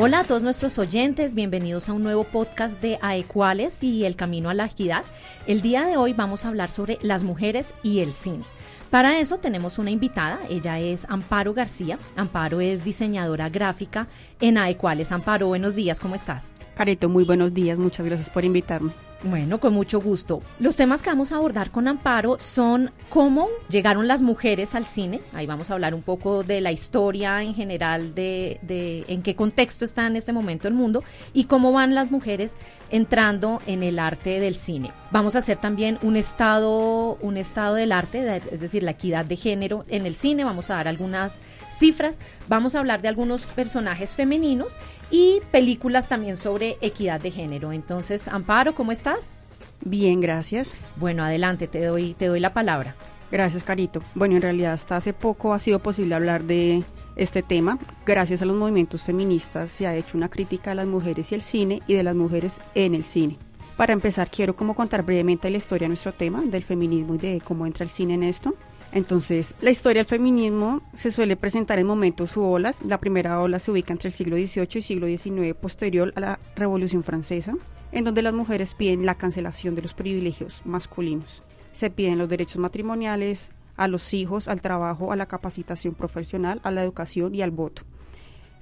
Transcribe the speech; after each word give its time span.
Hola 0.00 0.20
a 0.20 0.24
todos 0.24 0.42
nuestros 0.42 0.78
oyentes, 0.78 1.34
bienvenidos 1.34 1.88
a 1.88 1.92
un 1.92 2.04
nuevo 2.04 2.22
podcast 2.22 2.80
de 2.80 3.00
Aecuales 3.02 3.82
y 3.82 4.04
el 4.04 4.14
Camino 4.14 4.48
a 4.48 4.54
la 4.54 4.66
Equidad. 4.66 5.02
El 5.48 5.60
día 5.60 5.84
de 5.86 5.96
hoy 5.96 6.12
vamos 6.12 6.44
a 6.44 6.48
hablar 6.50 6.70
sobre 6.70 6.98
las 7.02 7.24
mujeres 7.24 7.74
y 7.82 7.98
el 7.98 8.12
cine. 8.12 8.44
Para 8.90 9.18
eso 9.18 9.38
tenemos 9.38 9.76
una 9.76 9.90
invitada, 9.90 10.38
ella 10.48 10.78
es 10.78 11.04
Amparo 11.08 11.52
García. 11.52 11.98
Amparo 12.14 12.60
es 12.60 12.84
diseñadora 12.84 13.48
gráfica 13.48 14.06
en 14.40 14.56
Aecuales. 14.56 15.10
Amparo, 15.10 15.48
buenos 15.48 15.74
días, 15.74 15.98
¿cómo 15.98 16.14
estás? 16.14 16.52
Careto, 16.76 17.08
muy 17.08 17.24
buenos 17.24 17.52
días, 17.52 17.76
muchas 17.80 18.06
gracias 18.06 18.30
por 18.30 18.44
invitarme. 18.44 18.92
Bueno, 19.24 19.58
con 19.58 19.74
mucho 19.74 20.00
gusto. 20.00 20.42
Los 20.60 20.76
temas 20.76 21.02
que 21.02 21.10
vamos 21.10 21.32
a 21.32 21.36
abordar 21.36 21.72
con 21.72 21.88
Amparo 21.88 22.36
son 22.38 22.92
cómo 23.08 23.48
llegaron 23.68 24.06
las 24.06 24.22
mujeres 24.22 24.76
al 24.76 24.86
cine. 24.86 25.20
Ahí 25.32 25.44
vamos 25.44 25.70
a 25.70 25.74
hablar 25.74 25.92
un 25.92 26.02
poco 26.02 26.44
de 26.44 26.60
la 26.60 26.70
historia 26.70 27.42
en 27.42 27.52
general, 27.52 28.14
de, 28.14 28.60
en 29.08 29.22
qué 29.22 29.34
contexto 29.34 29.84
está 29.84 30.06
en 30.06 30.14
este 30.14 30.32
momento 30.32 30.68
el 30.68 30.74
mundo 30.74 31.02
y 31.34 31.44
cómo 31.44 31.72
van 31.72 31.96
las 31.96 32.12
mujeres 32.12 32.54
entrando 32.90 33.60
en 33.66 33.82
el 33.82 33.98
arte 33.98 34.38
del 34.38 34.54
cine. 34.54 34.92
Vamos 35.10 35.34
a 35.34 35.38
hacer 35.38 35.58
también 35.58 35.98
un 36.02 36.16
estado, 36.16 37.18
un 37.20 37.36
estado 37.38 37.74
del 37.74 37.90
arte, 37.90 38.40
es 38.52 38.60
decir, 38.60 38.84
la 38.84 38.92
equidad 38.92 39.24
de 39.24 39.34
género 39.34 39.82
en 39.88 40.06
el 40.06 40.14
cine. 40.14 40.44
Vamos 40.44 40.70
a 40.70 40.74
dar 40.74 40.86
algunas 40.86 41.40
cifras. 41.76 42.20
Vamos 42.46 42.76
a 42.76 42.78
hablar 42.78 43.02
de 43.02 43.08
algunos 43.08 43.46
personajes 43.46 44.14
femeninos 44.14 44.78
y 45.10 45.40
películas 45.50 46.08
también 46.08 46.36
sobre 46.36 46.78
equidad 46.80 47.20
de 47.20 47.30
género. 47.30 47.72
Entonces, 47.72 48.28
Amparo, 48.28 48.74
¿cómo 48.74 48.92
estás? 48.92 49.34
Bien, 49.84 50.20
gracias. 50.20 50.76
Bueno, 50.96 51.24
adelante, 51.24 51.68
te 51.68 51.84
doy, 51.84 52.14
te 52.14 52.26
doy 52.26 52.40
la 52.40 52.52
palabra. 52.52 52.96
Gracias, 53.30 53.64
Carito. 53.64 54.02
Bueno, 54.14 54.36
en 54.36 54.42
realidad 54.42 54.72
hasta 54.72 54.96
hace 54.96 55.12
poco 55.12 55.52
ha 55.52 55.58
sido 55.58 55.78
posible 55.80 56.14
hablar 56.14 56.44
de 56.44 56.82
este 57.16 57.42
tema. 57.42 57.78
Gracias 58.06 58.42
a 58.42 58.46
los 58.46 58.56
movimientos 58.56 59.02
feministas 59.02 59.70
se 59.70 59.86
ha 59.86 59.94
hecho 59.94 60.16
una 60.16 60.30
crítica 60.30 60.70
a 60.70 60.74
las 60.74 60.86
mujeres 60.86 61.32
y 61.32 61.34
el 61.34 61.42
cine 61.42 61.82
y 61.86 61.94
de 61.94 62.02
las 62.02 62.14
mujeres 62.14 62.60
en 62.74 62.94
el 62.94 63.04
cine. 63.04 63.38
Para 63.76 63.92
empezar, 63.92 64.28
quiero 64.28 64.56
como 64.56 64.74
contar 64.74 65.04
brevemente 65.04 65.50
la 65.50 65.56
historia 65.56 65.84
de 65.84 65.90
nuestro 65.90 66.12
tema, 66.12 66.42
del 66.42 66.64
feminismo 66.64 67.14
y 67.14 67.18
de 67.18 67.40
cómo 67.40 67.66
entra 67.66 67.84
el 67.84 67.90
cine 67.90 68.14
en 68.14 68.24
esto. 68.24 68.56
Entonces, 68.92 69.54
la 69.60 69.70
historia 69.70 70.00
del 70.00 70.08
feminismo 70.08 70.82
se 70.94 71.10
suele 71.10 71.36
presentar 71.36 71.78
en 71.78 71.86
momentos 71.86 72.36
u 72.36 72.42
olas. 72.42 72.82
La 72.82 72.98
primera 72.98 73.40
ola 73.40 73.58
se 73.58 73.70
ubica 73.70 73.92
entre 73.92 74.08
el 74.08 74.14
siglo 74.14 74.36
XVIII 74.36 74.78
y 74.78 74.82
siglo 74.82 75.06
XIX, 75.06 75.54
posterior 75.54 76.12
a 76.16 76.20
la 76.20 76.40
Revolución 76.56 77.04
Francesa 77.04 77.54
en 77.92 78.04
donde 78.04 78.22
las 78.22 78.34
mujeres 78.34 78.74
piden 78.74 79.06
la 79.06 79.16
cancelación 79.16 79.74
de 79.74 79.82
los 79.82 79.94
privilegios 79.94 80.62
masculinos. 80.64 81.42
Se 81.72 81.90
piden 81.90 82.18
los 82.18 82.28
derechos 82.28 82.58
matrimoniales, 82.58 83.50
a 83.76 83.88
los 83.88 84.12
hijos, 84.12 84.48
al 84.48 84.60
trabajo, 84.60 85.12
a 85.12 85.16
la 85.16 85.26
capacitación 85.26 85.94
profesional, 85.94 86.60
a 86.64 86.70
la 86.70 86.82
educación 86.82 87.34
y 87.34 87.42
al 87.42 87.52
voto. 87.52 87.82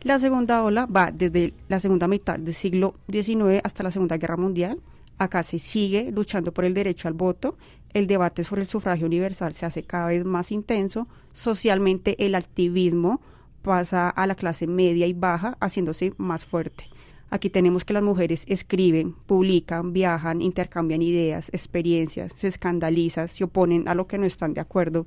La 0.03 0.19
segunda 0.19 0.63
ola 0.63 0.87
va 0.87 1.11
desde 1.11 1.55
la 1.69 1.81
segunda 1.81 2.07
mitad 2.07 2.39
del 2.39 2.55
siglo 2.55 2.95
XIX 3.11 3.61
hasta 3.65 3.83
la 3.83 3.91
Segunda 3.91 4.19
Guerra 4.19 4.37
Mundial. 4.37 4.79
Acá 5.19 5.43
se 5.43 5.59
sigue 5.59 6.11
luchando 6.13 6.53
por 6.53 6.65
el 6.65 6.75
derecho 6.75 7.09
al 7.09 7.15
voto. 7.15 7.57
El 7.95 8.07
debate 8.07 8.45
sobre 8.45 8.63
el 8.63 8.69
sufragio 8.69 9.07
universal 9.07 9.55
se 9.55 9.67
hace 9.67 9.83
cada 9.83 10.09
vez 10.09 10.25
más 10.25 10.53
intenso. 10.53 11.09
Socialmente 11.33 12.25
el 12.25 12.35
activismo 12.35 13.21
pasa 13.63 14.11
a 14.11 14.27
la 14.27 14.35
clase 14.35 14.67
media 14.67 15.07
y 15.07 15.13
baja, 15.13 15.57
haciéndose 15.61 16.13
más 16.19 16.45
fuerte. 16.45 16.85
Aquí 17.31 17.51
tenemos 17.51 17.85
que 17.85 17.93
las 17.93 18.03
mujeres 18.03 18.45
escriben, 18.47 19.13
publican, 19.13 19.93
viajan, 19.93 20.41
intercambian 20.41 21.03
ideas, 21.03 21.49
experiencias, 21.53 22.33
se 22.37 22.47
escandalizan, 22.47 23.27
se 23.27 23.45
oponen 23.45 23.89
a 23.89 23.95
lo 23.95 24.07
que 24.07 24.19
no 24.19 24.27
están 24.27 24.55
de 24.55 24.61
acuerdo. 24.61 25.07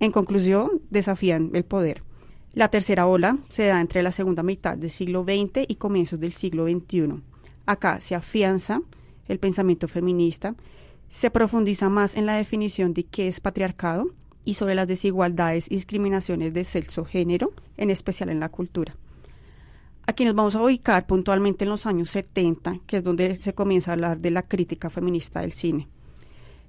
En 0.00 0.12
conclusión, 0.12 0.80
desafían 0.90 1.50
el 1.52 1.64
poder. 1.64 2.02
La 2.54 2.68
tercera 2.68 3.06
ola 3.06 3.38
se 3.48 3.66
da 3.66 3.80
entre 3.80 4.02
la 4.02 4.12
segunda 4.12 4.42
mitad 4.42 4.76
del 4.76 4.90
siglo 4.90 5.24
XX 5.24 5.64
y 5.68 5.76
comienzos 5.76 6.20
del 6.20 6.32
siglo 6.32 6.66
XXI. 6.66 7.22
Acá 7.66 8.00
se 8.00 8.14
afianza 8.14 8.82
el 9.32 9.38
pensamiento 9.38 9.88
feminista, 9.88 10.54
se 11.08 11.30
profundiza 11.30 11.88
más 11.88 12.16
en 12.16 12.26
la 12.26 12.36
definición 12.36 12.94
de 12.94 13.04
qué 13.04 13.28
es 13.28 13.40
patriarcado 13.40 14.10
y 14.44 14.54
sobre 14.54 14.74
las 14.74 14.88
desigualdades 14.88 15.66
y 15.70 15.74
discriminaciones 15.74 16.54
de 16.54 16.64
sexo-género, 16.64 17.52
en 17.76 17.90
especial 17.90 18.30
en 18.30 18.40
la 18.40 18.48
cultura. 18.48 18.96
Aquí 20.06 20.24
nos 20.24 20.34
vamos 20.34 20.56
a 20.56 20.62
ubicar 20.62 21.06
puntualmente 21.06 21.64
en 21.64 21.70
los 21.70 21.86
años 21.86 22.10
70, 22.10 22.80
que 22.86 22.96
es 22.96 23.04
donde 23.04 23.36
se 23.36 23.54
comienza 23.54 23.90
a 23.90 23.94
hablar 23.94 24.18
de 24.18 24.30
la 24.30 24.42
crítica 24.42 24.90
feminista 24.90 25.40
del 25.40 25.52
cine. 25.52 25.88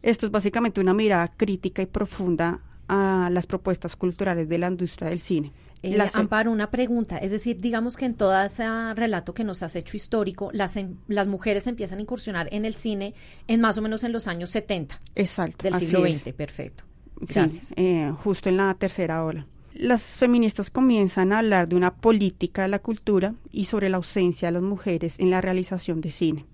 Esto 0.01 0.25
es 0.25 0.31
básicamente 0.31 0.81
una 0.81 0.93
mirada 0.93 1.29
crítica 1.29 1.81
y 1.81 1.87
profunda 1.87 2.61
a 2.87 3.29
las 3.31 3.47
propuestas 3.47 3.95
culturales 3.95 4.49
de 4.49 4.57
la 4.57 4.67
industria 4.67 5.09
del 5.09 5.19
cine. 5.19 5.51
Eh, 5.83 5.97
Amparo, 6.13 6.51
una 6.51 6.71
pregunta. 6.71 7.17
Es 7.17 7.31
decir, 7.31 7.59
digamos 7.59 7.97
que 7.97 8.05
en 8.05 8.15
todo 8.15 8.41
ese 8.41 8.65
relato 8.93 9.33
que 9.33 9.43
nos 9.43 9.61
has 9.63 9.75
hecho 9.75 9.97
histórico, 9.97 10.49
las, 10.53 10.77
las 11.07 11.27
mujeres 11.27 11.67
empiezan 11.67 11.99
a 11.99 12.01
incursionar 12.01 12.47
en 12.51 12.65
el 12.65 12.75
cine 12.75 13.13
en 13.47 13.61
más 13.61 13.77
o 13.77 13.81
menos 13.81 14.03
en 14.03 14.13
los 14.13 14.27
años 14.27 14.49
70. 14.51 14.99
Exacto. 15.15 15.63
Del 15.63 15.75
siglo 15.75 16.01
XX, 16.01 16.33
perfecto. 16.33 16.85
Gracias. 17.17 17.67
Sí, 17.67 17.73
eh, 17.75 18.13
justo 18.23 18.49
en 18.49 18.57
la 18.57 18.73
tercera 18.73 19.23
ola 19.23 19.45
las 19.75 20.17
feministas 20.19 20.69
comienzan 20.69 21.31
a 21.31 21.39
hablar 21.39 21.67
de 21.67 21.75
una 21.75 21.95
política 21.95 22.63
de 22.63 22.67
la 22.67 22.79
cultura 22.79 23.35
y 23.51 23.65
sobre 23.65 23.89
la 23.89 23.97
ausencia 23.97 24.47
de 24.47 24.53
las 24.53 24.61
mujeres 24.61 25.19
en 25.19 25.29
la 25.29 25.41
realización 25.41 26.01
de 26.01 26.11
cine, 26.11 26.45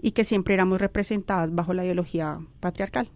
y 0.00 0.12
que 0.12 0.24
siempre 0.24 0.54
éramos 0.54 0.80
representadas 0.80 1.54
bajo 1.54 1.72
la 1.72 1.84
ideología 1.84 2.38
patriarcal. 2.60 3.10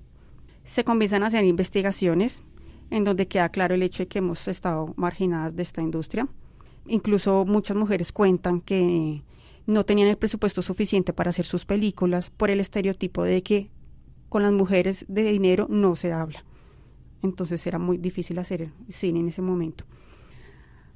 Se 0.65 0.85
comienzan 0.85 1.23
a 1.23 1.27
hacer 1.27 1.45
investigaciones 1.45 2.43
en 2.91 3.05
donde 3.05 3.29
queda 3.29 3.49
claro 3.51 3.75
el 3.75 3.83
hecho 3.83 4.03
de 4.03 4.09
que 4.09 4.19
hemos 4.19 4.47
estado 4.49 4.93
marginadas 4.97 5.57
de 5.57 5.63
esta 5.63 5.83
industria. 5.83 6.29
Incluso 6.87 7.45
muchas 7.45 7.77
mujeres 7.77 8.13
cuentan 8.13 8.61
que 8.61 9.23
no 9.67 9.85
tenían 9.85 10.09
el 10.09 10.19
presupuesto 10.19 10.63
suficiente 10.63 11.13
para 11.13 11.31
hacer 11.31 11.45
sus 11.45 11.65
películas 11.65 12.31
por 12.31 12.51
el 12.51 12.61
estereotipo 12.61 13.23
de 13.23 13.43
que 13.43 13.71
con 14.29 14.43
las 14.43 14.53
mujeres 14.53 15.05
de 15.09 15.25
dinero 15.25 15.67
no 15.69 15.95
se 15.95 16.13
habla 16.13 16.45
entonces 17.23 17.67
era 17.67 17.79
muy 17.79 17.99
difícil 17.99 18.39
hacer 18.39 18.71
cine 18.89 19.21
en 19.21 19.29
ese 19.29 19.43
momento. 19.43 19.85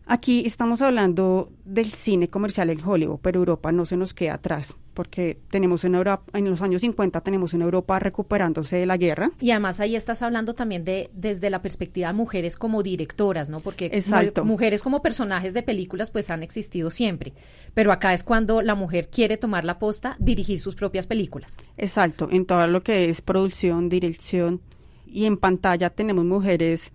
Aquí 0.07 0.45
estamos 0.45 0.83
hablando 0.83 1.51
del 1.65 1.87
cine 1.87 2.29
comercial 2.29 2.69
en 2.69 2.85
Hollywood, 2.85 3.21
pero 3.23 3.39
Europa 3.39 3.73
no 3.73 3.87
se 3.87 3.97
nos 3.97 4.13
queda 4.13 4.35
atrás, 4.35 4.77
porque 4.93 5.39
tenemos 5.49 5.85
en 5.85 5.95
Europa, 5.95 6.25
en 6.39 6.51
los 6.51 6.61
años 6.61 6.83
50 6.83 7.23
tenemos 7.23 7.55
en 7.55 7.63
Europa 7.63 7.99
recuperándose 7.99 8.77
de 8.77 8.85
la 8.85 8.99
guerra. 8.99 9.31
Y 9.41 9.51
además 9.53 9.81
ahí 9.81 9.97
estás 9.97 10.21
hablando 10.21 10.55
también 10.55 10.85
de 10.85 11.11
desde 11.15 11.49
la 11.49 11.63
perspectiva 11.63 12.09
de 12.09 12.15
mujeres 12.15 12.57
como 12.57 12.83
directoras, 12.83 13.49
¿no? 13.49 13.61
Porque 13.61 14.03
mujeres 14.45 14.83
como 14.83 15.01
personajes 15.01 15.55
de 15.55 15.63
películas 15.63 16.11
pues 16.11 16.29
han 16.29 16.43
existido 16.43 16.91
siempre, 16.91 17.33
pero 17.73 17.91
acá 17.91 18.13
es 18.13 18.25
cuando 18.25 18.61
la 18.61 18.75
mujer 18.75 19.09
quiere 19.09 19.39
tomar 19.39 19.65
la 19.65 19.79
posta, 19.79 20.17
dirigir 20.19 20.61
sus 20.61 20.75
propias 20.75 21.07
películas. 21.07 21.57
Exacto, 21.79 22.29
en 22.31 22.45
todo 22.45 22.67
lo 22.67 22.83
que 22.83 23.09
es 23.09 23.23
producción, 23.23 23.89
dirección, 23.89 24.61
y 25.07 25.27
en 25.27 25.37
pantalla 25.37 25.91
tenemos 25.91 26.25
mujeres 26.25 26.93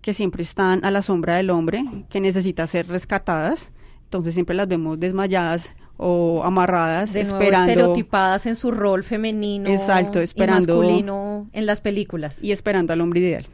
que 0.00 0.12
siempre 0.12 0.42
están 0.42 0.84
a 0.84 0.90
la 0.90 1.02
sombra 1.02 1.36
del 1.36 1.50
hombre, 1.50 1.84
que 2.08 2.20
necesita 2.20 2.66
ser 2.66 2.88
rescatadas, 2.88 3.72
entonces 4.04 4.34
siempre 4.34 4.56
las 4.56 4.66
vemos 4.66 4.98
desmayadas 4.98 5.76
o 5.96 6.42
amarradas, 6.44 7.12
de 7.12 7.20
esperando. 7.20 7.70
estereotipadas 7.70 8.46
en 8.46 8.56
su 8.56 8.70
rol 8.70 9.04
femenino 9.04 9.68
Exacto, 9.68 10.20
esperando, 10.20 10.76
y 10.76 10.78
masculino 10.78 11.46
en 11.52 11.66
las 11.66 11.80
películas. 11.80 12.42
Y 12.42 12.52
esperando 12.52 12.92
al 12.92 13.02
hombre 13.02 13.20
ideal. 13.20 13.46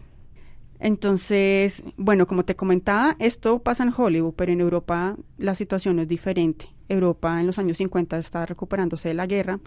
Entonces, 0.78 1.82
bueno, 1.96 2.26
como 2.26 2.44
te 2.44 2.54
comentaba, 2.54 3.16
esto 3.18 3.58
pasa 3.60 3.82
en 3.82 3.92
Hollywood, 3.96 4.34
pero 4.34 4.52
en 4.52 4.60
Europa 4.60 5.16
la 5.38 5.54
situación 5.54 5.98
es 5.98 6.08
diferente. 6.08 6.66
Europa 6.88 7.40
en 7.40 7.46
los 7.46 7.58
años 7.58 7.78
50 7.78 8.18
está 8.18 8.46
recuperándose 8.46 9.08
de 9.08 9.14
la 9.14 9.26
guerra 9.26 9.58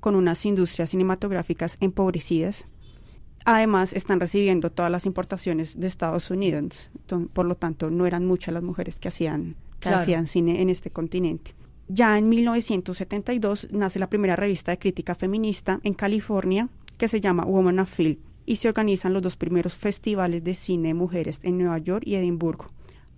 con 0.00 0.14
unas 0.14 0.44
industrias 0.44 0.90
cinematográficas 0.90 1.76
empobrecidas, 1.80 2.66
Además, 3.50 3.94
están 3.94 4.20
recibiendo 4.20 4.70
todas 4.70 4.92
las 4.92 5.06
importaciones 5.06 5.80
de 5.80 5.86
Estados 5.86 6.30
Unidos, 6.30 6.90
por 7.32 7.46
lo 7.46 7.54
tanto, 7.54 7.88
no 7.88 8.04
eran 8.04 8.26
muchas 8.26 8.52
las 8.52 8.62
mujeres 8.62 9.00
que 9.00 9.08
hacían, 9.08 9.56
hacían 9.80 10.26
cine 10.26 10.60
en 10.60 10.68
este 10.68 10.90
continente. 10.90 11.54
Ya 11.88 12.18
en 12.18 12.28
1972 12.28 13.68
nace 13.70 13.98
la 13.98 14.10
primera 14.10 14.36
revista 14.36 14.70
de 14.70 14.78
crítica 14.78 15.14
feminista 15.14 15.80
en 15.82 15.94
California 15.94 16.68
que 16.98 17.08
se 17.08 17.22
llama 17.22 17.46
Woman 17.46 17.78
of 17.78 17.90
Film 17.90 18.18
y 18.44 18.56
se 18.56 18.68
organizan 18.68 19.14
los 19.14 19.22
dos 19.22 19.38
primeros 19.38 19.76
festivales 19.76 20.44
de 20.44 20.54
cine 20.54 20.88
de 20.88 20.94
mujeres 20.94 21.40
en 21.42 21.56
Nueva 21.56 21.78
York 21.78 22.02
y 22.06 22.16
Edimburgo. 22.16 22.66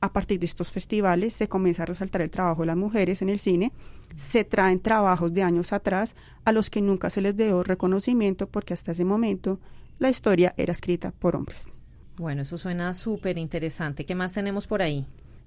A 0.00 0.12
partir 0.12 0.38
de 0.38 0.46
estos 0.46 0.70
festivales 0.70 1.34
se 1.34 1.49
comienza 1.49 1.82
a 1.82 1.87
resaltar 1.87 2.20
el 2.20 2.31
trabajo 2.31 2.62
de 2.62 2.66
las 2.66 2.76
mujeres 2.76 3.20
en 3.20 3.31
el 3.31 3.40
cine, 3.40 3.72
se 4.14 4.44
traen 4.44 4.78
trabajos 4.78 5.34
de 5.34 5.43
años 5.43 5.72
atrás 5.72 6.14
a 6.44 6.52
los 6.52 6.70
que 6.70 6.82
nunca 6.82 7.10
se 7.10 7.20
les 7.20 7.37
dio 7.37 7.64
reconocimiento 7.64 8.46
porque 8.46 8.75
hasta 8.75 8.93
ese 8.93 9.04
momento 9.04 9.58
la 10.00 10.11
historia 10.11 10.52
era 10.56 10.73
escrita 10.73 11.12
por 11.12 11.37
hombres. 11.37 11.69
Bueno, 12.17 12.43
eso 12.43 12.58
suena 12.58 12.93
súper 12.94 13.38
interesante. 13.38 14.05
¿Qué 14.05 14.14
más 14.14 14.32
tenemos 14.32 14.67
por 14.67 14.82
ahí? 14.82 15.06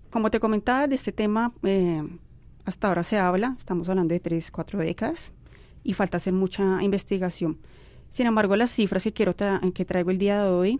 Como 0.09 0.31
te 0.31 0.39
comentaba, 0.39 0.87
de 0.87 0.95
este 0.95 1.11
tema 1.11 1.53
eh, 1.63 2.01
hasta 2.63 2.87
ahora 2.87 3.03
se 3.03 3.17
habla, 3.17 3.55
estamos 3.57 3.89
hablando 3.89 4.13
de 4.13 4.19
tres, 4.19 4.51
cuatro 4.51 4.79
décadas, 4.79 5.33
y 5.83 5.93
falta 5.93 6.17
hacer 6.17 6.33
mucha 6.33 6.81
investigación. 6.81 7.59
Sin 8.09 8.27
embargo, 8.27 8.55
las 8.55 8.71
cifras 8.71 9.03
que 9.03 9.11
quiero 9.11 9.35
que 9.35 9.85
traigo 9.85 10.11
el 10.11 10.19
día 10.19 10.43
de 10.43 10.49
hoy 10.49 10.79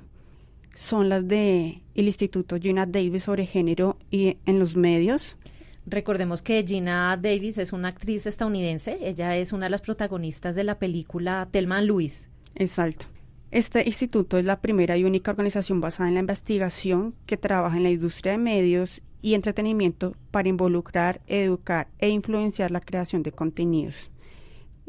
son 0.76 1.10
las 1.10 1.28
de 1.28 1.82
el 1.96 2.06
Instituto 2.06 2.58
Gina 2.58 2.86
Davis 2.86 3.24
sobre 3.24 3.46
género 3.46 3.98
y 4.10 4.38
en 4.46 4.60
los 4.60 4.76
medios. 4.76 5.38
Recordemos 5.86 6.42
que 6.42 6.64
Gina 6.66 7.18
Davis 7.22 7.58
es 7.58 7.74
una 7.74 7.90
actriz 7.90 8.26
estadounidense. 8.26 8.98
Ella 9.02 9.36
es 9.36 9.52
una 9.52 9.66
de 9.66 9.72
las 9.72 9.82
protagonistas 9.82 10.56
de 10.56 10.64
la 10.64 10.80
película 10.80 11.48
Telma 11.52 11.82
Luis. 11.82 12.30
Exacto. 12.56 13.08
Este 13.54 13.84
instituto 13.86 14.40
es 14.40 14.46
la 14.46 14.62
primera 14.62 14.98
y 14.98 15.04
única 15.04 15.30
organización 15.30 15.80
basada 15.80 16.10
en 16.10 16.16
la 16.16 16.22
investigación 16.22 17.14
que 17.28 17.38
trabaja 17.38 17.78
en 17.78 17.84
la 17.84 17.92
industria 17.92 18.32
de 18.32 18.40
medios 18.40 19.04
y 19.22 19.36
entretenimiento 19.36 20.16
para 20.32 20.50
involucrar, 20.50 21.22
educar 21.28 21.88
e 22.00 22.10
influenciar 22.10 22.72
la 22.72 22.82
creación 22.82 23.22
de 23.22 23.32
contenidos. 23.32 24.10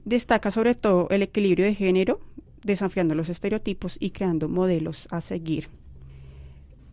Destaca 0.07 0.51
sobre 0.51 0.75
todo 0.75 1.09
el 1.11 1.21
equilibrio 1.21 1.67
de 1.67 1.75
género, 1.75 2.21
desafiando 2.63 3.15
los 3.15 3.29
estereotipos 3.29 3.99
y 4.01 4.13
creando 4.13 4.49
modelos 4.49 5.09
a 5.11 5.21
seguir. 5.21 5.69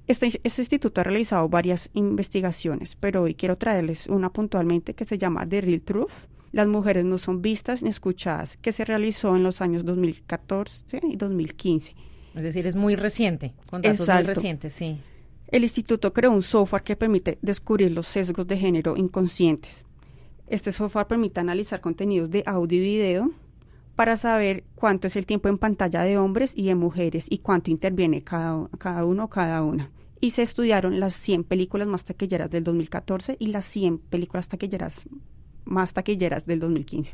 Este, 0.08 0.42
este, 0.44 0.62
instituto 0.62 1.00
ha 1.00 1.06
realizado 1.06 1.48
varias 1.48 1.90
investigaciones, 1.94 2.98
pero 2.98 3.22
hoy 3.22 3.34
quiero 3.34 3.56
traerles 3.56 4.08
una 4.08 4.30
puntualmente 4.34 4.94
que 4.94 5.06
se 5.06 5.18
llama 5.18 5.48
The 5.48 5.62
Real 5.62 5.80
Truth, 5.80 6.28
las 6.52 6.68
mujeres 6.68 7.06
no 7.06 7.18
son 7.18 7.42
vistas 7.42 7.82
ni 7.84 7.90
escuchadas, 7.90 8.58
que 8.58 8.72
se 8.72 8.86
realizó 8.86 9.36
en 9.36 9.44
los 9.44 9.62
años 9.62 9.86
2014 9.86 11.02
y 11.04 11.16
2015. 11.16 11.96
Es 12.36 12.44
decir, 12.44 12.68
es 12.68 12.76
muy 12.76 12.96
reciente, 12.96 13.54
con 13.70 13.82
datos 13.82 14.08
muy 14.08 14.24
recientes, 14.24 14.74
sí. 14.74 15.00
El 15.48 15.64
instituto 15.64 16.14
creó 16.14 16.32
un 16.32 16.44
software 16.44 16.84
que 16.84 16.96
permite 16.96 17.38
descubrir 17.42 17.92
los 17.92 18.08
sesgos 18.08 18.48
de 18.48 18.58
género 18.58 18.96
inconscientes. 18.96 19.86
Este 20.48 20.72
software 20.72 21.08
permite 21.08 21.42
analizar 21.42 21.82
contenidos 21.82 22.30
de 22.30 22.44
audio 22.46 22.78
y 22.78 22.82
video 22.82 23.32
para 23.96 24.16
saber 24.16 24.64
cuánto 24.76 25.08
es 25.08 25.16
el 25.16 25.26
tiempo 25.26 25.50
en 25.50 25.58
pantalla 25.58 26.04
de 26.04 26.18
hombres 26.18 26.54
y 26.56 26.66
de 26.66 26.76
mujeres 26.76 27.28
y 27.30 27.40
cuánto 27.40 27.70
interviene 27.70 28.24
cada, 28.24 28.70
cada 28.78 29.06
uno 29.06 29.26
o 29.26 29.30
cada 29.30 29.62
una. 29.62 29.92
Y 30.22 30.32
se 30.32 30.42
estudiaron 30.42 31.00
las 31.00 31.14
100 31.16 31.44
películas 31.44 31.88
más 31.88 32.06
taquilleras 32.06 32.50
del 32.50 32.64
2014 32.64 33.36
y 33.40 33.48
las 33.48 33.66
100 33.66 33.98
películas 33.98 34.48
taquilleras 34.48 35.08
más 35.66 35.94
taquilleras 35.94 36.46
del 36.46 36.60
2015. 36.60 37.14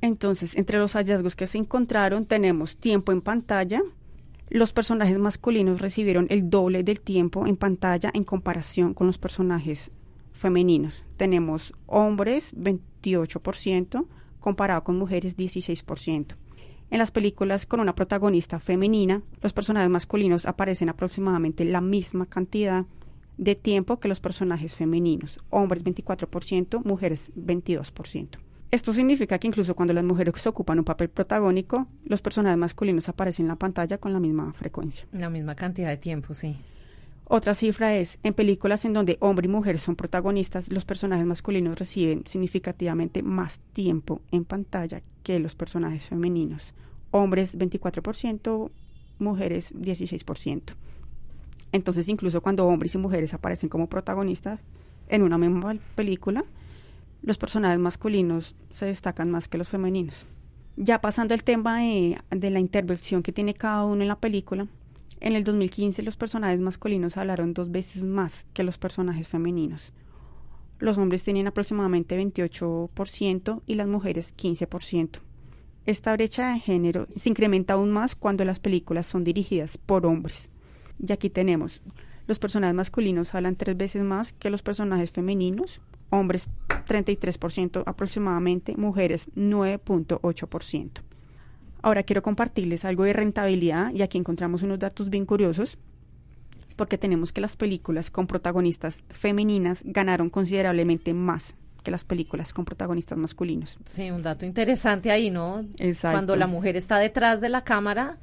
Entonces, 0.00 0.56
entre 0.56 0.78
los 0.78 0.94
hallazgos 0.94 1.36
que 1.36 1.46
se 1.46 1.58
encontraron 1.58 2.26
tenemos 2.26 2.76
tiempo 2.76 3.12
en 3.12 3.20
pantalla. 3.20 3.82
Los 4.48 4.72
personajes 4.72 5.18
masculinos 5.18 5.80
recibieron 5.80 6.26
el 6.28 6.50
doble 6.50 6.82
del 6.82 7.00
tiempo 7.00 7.46
en 7.46 7.56
pantalla 7.56 8.10
en 8.12 8.24
comparación 8.24 8.94
con 8.94 9.06
los 9.06 9.18
personajes 9.18 9.92
femeninos. 10.32 11.04
Tenemos 11.16 11.72
hombres 11.86 12.54
28% 12.56 14.06
comparado 14.40 14.82
con 14.84 14.98
mujeres 14.98 15.36
16%. 15.36 16.34
En 16.90 16.98
las 16.98 17.10
películas 17.10 17.64
con 17.64 17.80
una 17.80 17.94
protagonista 17.94 18.60
femenina, 18.60 19.22
los 19.40 19.54
personajes 19.54 19.88
masculinos 19.88 20.44
aparecen 20.44 20.90
aproximadamente 20.90 21.64
la 21.64 21.80
misma 21.80 22.26
cantidad 22.26 22.84
de 23.42 23.56
tiempo 23.56 23.98
que 23.98 24.06
los 24.06 24.20
personajes 24.20 24.76
femeninos, 24.76 25.40
hombres 25.50 25.84
24%, 25.84 26.84
mujeres 26.84 27.32
22%. 27.36 28.38
Esto 28.70 28.92
significa 28.92 29.38
que 29.38 29.48
incluso 29.48 29.74
cuando 29.74 29.92
las 29.92 30.04
mujeres 30.04 30.46
ocupan 30.46 30.78
un 30.78 30.84
papel 30.84 31.10
protagónico, 31.10 31.88
los 32.04 32.22
personajes 32.22 32.56
masculinos 32.56 33.08
aparecen 33.08 33.46
en 33.46 33.48
la 33.48 33.56
pantalla 33.56 33.98
con 33.98 34.12
la 34.12 34.20
misma 34.20 34.52
frecuencia. 34.52 35.06
La 35.12 35.28
misma 35.28 35.56
cantidad 35.56 35.88
de 35.88 35.96
tiempo, 35.96 36.34
sí. 36.34 36.56
Otra 37.24 37.54
cifra 37.54 37.96
es, 37.96 38.18
en 38.22 38.32
películas 38.32 38.84
en 38.84 38.92
donde 38.92 39.16
hombre 39.20 39.46
y 39.46 39.50
mujer 39.50 39.78
son 39.80 39.96
protagonistas, 39.96 40.70
los 40.70 40.84
personajes 40.84 41.26
masculinos 41.26 41.78
reciben 41.78 42.22
significativamente 42.26 43.22
más 43.22 43.58
tiempo 43.72 44.22
en 44.30 44.44
pantalla 44.44 45.02
que 45.24 45.40
los 45.40 45.56
personajes 45.56 46.08
femeninos. 46.08 46.74
Hombres 47.10 47.58
24%, 47.58 48.70
mujeres 49.18 49.74
16%. 49.74 50.74
Entonces, 51.72 52.08
incluso 52.08 52.42
cuando 52.42 52.66
hombres 52.66 52.94
y 52.94 52.98
mujeres 52.98 53.34
aparecen 53.34 53.68
como 53.68 53.88
protagonistas 53.88 54.60
en 55.08 55.22
una 55.22 55.38
misma 55.38 55.76
película, 55.94 56.44
los 57.22 57.38
personajes 57.38 57.78
masculinos 57.78 58.54
se 58.70 58.86
destacan 58.86 59.30
más 59.30 59.48
que 59.48 59.58
los 59.58 59.68
femeninos. 59.68 60.26
Ya 60.76 61.00
pasando 61.00 61.34
al 61.34 61.44
tema 61.44 61.80
de, 61.80 62.50
la 62.50 62.60
intervención 62.60 63.22
que 63.22 63.32
tiene 63.32 63.54
cada 63.54 63.84
uno 63.84 64.02
en 64.02 64.08
la 64.08 64.18
película, 64.18 64.66
en 65.20 65.36
el 65.36 65.44
2015 65.44 66.02
los 66.02 66.16
personajes 66.16 66.60
masculinos 66.60 67.16
hablaron 67.16 67.54
dos 67.54 67.70
veces 67.70 68.04
más 68.04 68.46
que 68.52 68.64
los 68.64 68.78
personajes 68.78 69.28
femeninos. 69.28 69.92
Los 70.78 70.98
hombres 70.98 71.22
tienen 71.22 71.46
aproximadamente 71.46 72.20
28% 72.20 73.62
y 73.66 73.74
las 73.76 73.86
mujeres 73.86 74.34
15%. 74.36 75.20
Esta 75.86 76.12
brecha 76.14 76.52
de 76.52 76.60
género 76.60 77.06
se 77.14 77.28
incrementa 77.28 77.74
aún 77.74 77.92
más 77.92 78.16
cuando 78.16 78.44
las 78.44 78.58
películas 78.58 79.06
son 79.06 79.22
dirigidas 79.24 79.78
por 79.78 80.06
hombres. 80.06 80.48
Y 81.06 81.12
aquí 81.12 81.30
tenemos, 81.30 81.82
los 82.26 82.38
personajes 82.38 82.74
masculinos 82.74 83.34
hablan 83.34 83.56
tres 83.56 83.76
veces 83.76 84.02
más 84.02 84.32
que 84.32 84.50
los 84.50 84.62
personajes 84.62 85.10
femeninos, 85.10 85.80
hombres 86.10 86.48
33% 86.86 87.82
aproximadamente, 87.86 88.76
mujeres 88.76 89.28
9.8%. 89.34 91.02
Ahora 91.82 92.04
quiero 92.04 92.22
compartirles 92.22 92.84
algo 92.84 93.04
de 93.04 93.12
rentabilidad 93.12 93.92
y 93.92 94.02
aquí 94.02 94.18
encontramos 94.18 94.62
unos 94.62 94.78
datos 94.78 95.10
bien 95.10 95.26
curiosos 95.26 95.78
porque 96.76 96.96
tenemos 96.96 97.32
que 97.32 97.40
las 97.40 97.56
películas 97.56 98.10
con 98.10 98.26
protagonistas 98.26 99.02
femeninas 99.10 99.82
ganaron 99.84 100.30
considerablemente 100.30 101.12
más 101.12 101.56
que 101.82 101.90
las 101.90 102.04
películas 102.04 102.52
con 102.52 102.64
protagonistas 102.64 103.18
masculinos. 103.18 103.78
Sí, 103.84 104.10
un 104.10 104.22
dato 104.22 104.46
interesante 104.46 105.10
ahí, 105.10 105.30
¿no? 105.30 105.66
Exacto. 105.78 106.16
Cuando 106.16 106.36
la 106.36 106.46
mujer 106.46 106.76
está 106.76 106.98
detrás 106.98 107.40
de 107.40 107.48
la 107.48 107.64
cámara, 107.64 108.18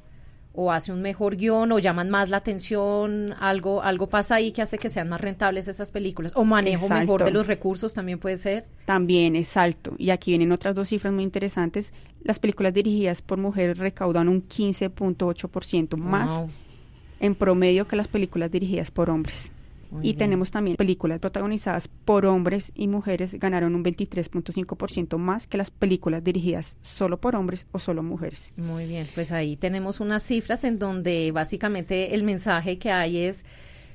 o 0.52 0.72
hace 0.72 0.92
un 0.92 1.00
mejor 1.00 1.36
guion 1.36 1.70
o 1.72 1.78
llaman 1.78 2.10
más 2.10 2.28
la 2.28 2.38
atención, 2.38 3.34
algo, 3.38 3.82
algo 3.82 4.08
pasa 4.08 4.36
ahí 4.36 4.52
que 4.52 4.62
hace 4.62 4.78
que 4.78 4.88
sean 4.88 5.08
más 5.08 5.20
rentables 5.20 5.68
esas 5.68 5.92
películas, 5.92 6.32
o 6.34 6.44
manejo 6.44 6.88
mejor 6.88 7.24
de 7.24 7.30
los 7.30 7.46
recursos 7.46 7.94
también 7.94 8.18
puede 8.18 8.36
ser. 8.36 8.66
También, 8.84 9.36
exacto. 9.36 9.94
Y 9.98 10.10
aquí 10.10 10.32
vienen 10.32 10.52
otras 10.52 10.74
dos 10.74 10.88
cifras 10.88 11.12
muy 11.12 11.22
interesantes. 11.22 11.92
Las 12.22 12.38
películas 12.38 12.74
dirigidas 12.74 13.22
por 13.22 13.38
mujeres 13.38 13.78
recaudan 13.78 14.28
un 14.28 14.46
15.8% 14.46 15.96
más 15.96 16.44
en 17.20 17.34
promedio 17.34 17.86
que 17.86 17.96
las 17.96 18.08
películas 18.08 18.50
dirigidas 18.50 18.90
por 18.90 19.10
hombres 19.10 19.52
y 20.02 20.14
tenemos 20.14 20.50
también 20.50 20.76
películas 20.76 21.18
protagonizadas 21.18 21.88
por 21.88 22.26
hombres 22.26 22.72
y 22.74 22.88
mujeres 22.88 23.34
ganaron 23.34 23.74
un 23.74 23.84
23.5% 23.84 25.18
más 25.18 25.46
que 25.46 25.58
las 25.58 25.70
películas 25.70 26.22
dirigidas 26.22 26.76
solo 26.82 27.20
por 27.20 27.36
hombres 27.36 27.66
o 27.72 27.78
solo 27.78 28.02
mujeres. 28.02 28.52
Muy 28.56 28.86
bien, 28.86 29.08
pues 29.14 29.32
ahí 29.32 29.56
tenemos 29.56 30.00
unas 30.00 30.22
cifras 30.22 30.64
en 30.64 30.78
donde 30.78 31.32
básicamente 31.32 32.14
el 32.14 32.22
mensaje 32.22 32.78
que 32.78 32.90
hay 32.90 33.18
es 33.18 33.44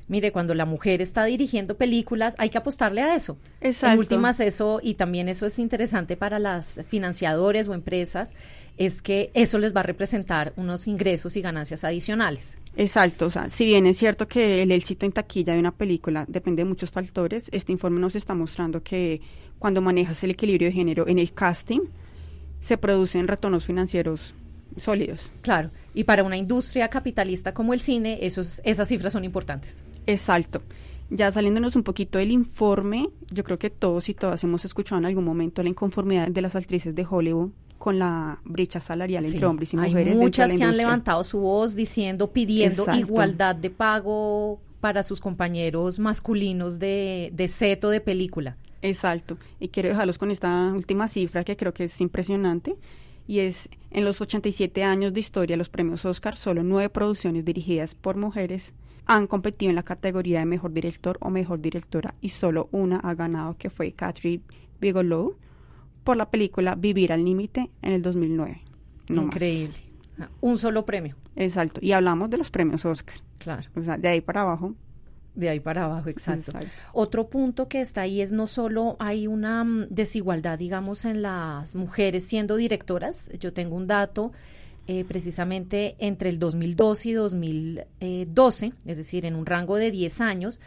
mire, 0.08 0.32
cuando 0.32 0.54
la 0.54 0.66
mujer 0.66 1.02
está 1.02 1.26
dirigiendo 1.26 1.78
películas, 1.78 2.36
hay 2.38 2.50
que 2.50 2.58
apostarle 2.58 3.02
a 3.02 3.16
eso. 3.16 3.38
Exacto. 3.62 3.94
En 3.94 4.00
últimas, 4.00 4.40
eso, 4.40 4.80
y 4.84 4.96
también 4.96 5.30
eso 5.30 5.46
es 5.46 5.60
interesante 5.60 6.18
para 6.18 6.40
las 6.40 6.82
financiadores 6.88 7.68
o 7.68 7.74
empresas, 7.74 8.34
es 8.78 9.02
que 9.02 9.32
eso 9.34 9.58
les 9.58 9.76
va 9.76 9.80
a 9.80 9.84
representar 9.84 10.54
unos 10.58 10.88
ingresos 10.88 11.36
y 11.38 11.42
ganancias 11.42 11.84
adicionales. 11.84 12.58
Exacto, 12.76 13.28
o 13.28 13.30
sea, 13.30 13.50
si 13.50 13.66
bien 13.66 13.88
es 13.88 13.98
cierto 13.98 14.28
que 14.28 14.62
el 14.62 14.72
éxito 14.72 15.06
en 15.06 15.14
taquilla 15.14 15.54
de 15.54 15.60
una 15.60 15.72
película 15.72 16.26
depende 16.28 16.64
de 16.64 16.70
muchos 16.70 16.92
factores, 16.92 17.50
este 17.52 17.72
informe 17.72 18.00
nos 18.00 18.16
está 18.16 18.34
mostrando 18.34 18.84
que 18.84 19.22
cuando 19.60 19.82
manejas 19.82 20.24
el 20.24 20.32
equilibrio 20.32 20.68
de 20.68 20.74
género 20.74 21.08
en 21.08 21.20
el 21.20 21.32
casting, 21.32 21.80
se 22.60 22.78
producen 22.78 23.28
retornos 23.28 23.66
financieros 23.66 24.36
sólidos. 24.78 25.32
Claro, 25.42 25.72
y 25.94 26.04
para 26.04 26.24
una 26.24 26.38
industria 26.38 26.90
capitalista 26.90 27.54
como 27.54 27.74
el 27.74 27.80
cine, 27.80 28.20
esos, 28.22 28.62
esas 28.66 28.88
cifras 28.88 29.14
son 29.14 29.24
importantes. 29.24 29.84
Exacto. 30.08 30.62
Ya 31.10 31.32
saliéndonos 31.32 31.76
un 31.76 31.84
poquito 31.84 32.18
del 32.18 32.32
informe, 32.32 33.10
yo 33.30 33.44
creo 33.44 33.60
que 33.60 33.70
todos 33.70 34.10
y 34.10 34.14
todas 34.14 34.44
hemos 34.44 34.66
escuchado 34.66 35.00
en 35.00 35.06
algún 35.06 35.24
momento 35.24 35.62
la 35.62 35.70
inconformidad 35.70 36.30
de 36.30 36.42
las 36.42 36.56
actrices 36.56 36.96
de 36.96 37.06
Hollywood 37.08 37.52
con 37.78 38.00
la 38.00 38.40
brecha 38.44 38.80
salarial 38.80 39.26
entre 39.26 39.46
hombres 39.46 39.74
y 39.74 39.78
mujeres. 39.78 40.14
Hay 40.14 40.20
muchas 40.20 40.52
que 40.52 40.64
han 40.64 40.78
levantado 40.78 41.24
su 41.24 41.40
voz 41.40 41.76
diciendo, 41.76 42.32
pidiendo 42.32 42.86
igualdad 42.96 43.56
de 43.56 43.70
pago 43.70 44.60
para 44.82 45.04
sus 45.04 45.20
compañeros 45.20 46.00
masculinos 46.00 46.80
de, 46.80 47.32
de 47.34 47.48
set 47.48 47.84
o 47.84 47.90
de 47.90 48.02
película. 48.02 48.58
Exacto. 48.82 49.38
Y 49.60 49.68
quiero 49.68 49.90
dejarlos 49.90 50.18
con 50.18 50.32
esta 50.32 50.72
última 50.74 51.08
cifra 51.08 51.44
que 51.44 51.56
creo 51.56 51.74
que 51.74 51.86
es 51.86 52.02
impresionante 52.02 52.76
y 53.28 53.40
es 53.40 53.70
en 53.92 54.06
los 54.06 54.22
87 54.22 54.84
años 54.84 55.14
de 55.14 55.20
historia 55.20 55.58
los 55.58 55.70
premios 55.70 56.06
Oscar, 56.06 56.36
solo 56.36 56.64
nueve 56.64 56.90
producciones 56.90 57.46
dirigidas 57.46 57.96
por 57.96 58.16
mujeres 58.16 58.74
han 59.06 59.28
competido 59.28 59.70
en 59.70 59.76
la 59.76 59.84
categoría 59.84 60.40
de 60.40 60.46
mejor 60.46 60.74
director 60.74 61.18
o 61.22 61.30
mejor 61.30 61.62
directora 61.62 62.16
y 62.22 62.30
solo 62.30 62.70
una 62.72 62.98
ha 62.98 63.14
ganado 63.14 63.58
que 63.58 63.70
fue 63.70 63.92
Catherine 63.92 64.44
Bigelow 64.80 65.36
por 66.04 66.18
la 66.18 66.30
película 66.30 66.76
Vivir 66.76 67.12
al 67.14 67.24
límite 67.24 67.72
en 67.82 67.94
el 67.94 68.02
2009. 68.02 68.62
Increíble. 69.10 69.76
Un 70.42 70.58
solo 70.58 70.86
premio. 70.86 71.16
Exacto. 71.36 71.80
Y 71.84 71.92
hablamos 71.92 72.30
de 72.30 72.38
los 72.38 72.50
premios 72.50 72.86
Oscar. 72.86 73.18
Claro. 73.38 73.70
O 73.76 73.82
sea, 73.82 73.98
de 73.98 74.08
ahí 74.08 74.22
para 74.22 74.42
abajo 74.42 74.76
de 75.36 75.50
ahí 75.50 75.60
para 75.60 75.84
abajo, 75.84 76.10
exacto. 76.10 76.54
Otro 76.94 77.30
punto 77.30 77.68
que 77.68 77.82
está 77.82 78.02
ahí 78.02 78.22
es 78.22 78.32
no 78.32 78.48
solo 78.48 78.96
hay 79.00 79.28
una 79.28 79.64
mm, 79.64 79.88
desigualdad, 79.90 80.58
digamos, 80.58 81.06
en 81.06 81.22
las 81.22 81.76
mujeres 81.76 82.24
siendo 82.24 82.56
directoras. 82.56 83.30
Yo 83.40 83.54
tengo 83.54 83.76
un 83.76 83.86
dato 83.86 84.32
eh, 84.88 85.04
precisamente 85.04 85.96
entre 86.00 86.30
el 86.30 86.40
2002 86.40 87.06
y 87.06 87.14
2012, 87.14 88.74
es 88.86 88.98
decir, 88.98 89.26
en 89.26 89.36
un 89.36 89.46
rango 89.46 89.78
de 89.78 89.92
10 89.92 90.22
años, 90.22 90.60